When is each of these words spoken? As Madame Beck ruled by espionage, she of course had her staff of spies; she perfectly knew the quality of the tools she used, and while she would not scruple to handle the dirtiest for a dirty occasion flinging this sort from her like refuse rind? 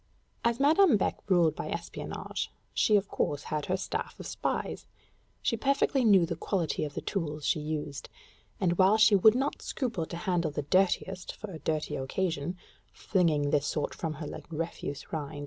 As 0.43 0.59
Madame 0.59 0.97
Beck 0.97 1.19
ruled 1.29 1.55
by 1.55 1.69
espionage, 1.69 2.51
she 2.73 2.95
of 2.95 3.07
course 3.07 3.43
had 3.43 3.67
her 3.67 3.77
staff 3.77 4.19
of 4.19 4.25
spies; 4.25 4.87
she 5.43 5.55
perfectly 5.55 6.03
knew 6.03 6.25
the 6.25 6.35
quality 6.35 6.83
of 6.83 6.95
the 6.95 7.01
tools 7.03 7.45
she 7.45 7.59
used, 7.59 8.09
and 8.59 8.79
while 8.79 8.97
she 8.97 9.15
would 9.15 9.35
not 9.35 9.61
scruple 9.61 10.07
to 10.07 10.17
handle 10.17 10.49
the 10.49 10.63
dirtiest 10.63 11.35
for 11.35 11.51
a 11.51 11.59
dirty 11.59 11.95
occasion 11.97 12.57
flinging 12.91 13.51
this 13.51 13.67
sort 13.67 13.93
from 13.93 14.15
her 14.15 14.25
like 14.25 14.47
refuse 14.49 15.13
rind? 15.13 15.39